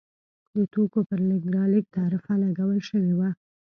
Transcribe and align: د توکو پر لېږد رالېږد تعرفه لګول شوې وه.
د 0.55 0.57
توکو 0.73 0.99
پر 1.07 1.19
لېږد 1.27 1.47
رالېږد 1.55 1.93
تعرفه 1.95 2.33
لګول 2.43 2.79
شوې 2.89 3.13
وه. 3.17 3.29